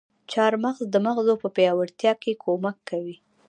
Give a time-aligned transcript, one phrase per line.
[0.31, 3.15] چارمغز د مغزو په پياوړتيا کې کمک کوي.